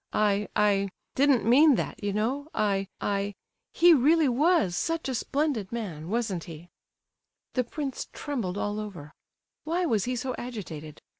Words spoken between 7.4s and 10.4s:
The prince trembled all over. Why was he so